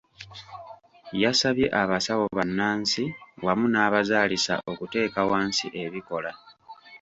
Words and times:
Yasabye 1.23 1.67
abasawo 1.81 2.25
bannansi 2.37 3.03
wamu 3.45 3.65
n'abazaalisa 3.69 4.53
okuteeka 4.71 5.19
wansi 5.31 5.65
ebikola. 5.83 6.31